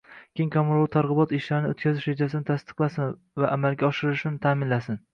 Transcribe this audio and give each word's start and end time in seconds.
Keng 0.39 0.47
qamrovli 0.53 0.89
targ‘ibot 0.95 1.35
ishlarini 1.41 1.71
o‘tkazish 1.75 2.09
rejasini 2.13 2.49
tasdiqlasin 2.51 3.15
va 3.45 3.55
amalga 3.61 3.91
oshirilishini 3.95 4.47
ta’minlasin. 4.49 5.05